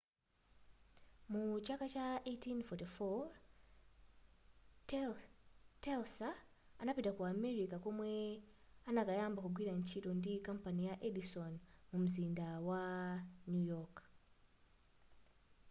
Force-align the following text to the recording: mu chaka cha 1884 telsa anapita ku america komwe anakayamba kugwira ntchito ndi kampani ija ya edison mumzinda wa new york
mu 1.31 1.43
chaka 1.67 1.85
cha 1.93 2.07
1884 2.25 3.29
telsa 5.83 6.29
anapita 6.81 7.11
ku 7.15 7.21
america 7.33 7.75
komwe 7.83 8.09
anakayamba 8.89 9.39
kugwira 9.41 9.71
ntchito 9.75 10.09
ndi 10.19 10.31
kampani 10.47 10.81
ija 10.83 10.91
ya 10.91 10.95
edison 11.07 11.53
mumzinda 11.89 12.47
wa 12.67 12.81
new 13.51 13.63
york 13.73 13.95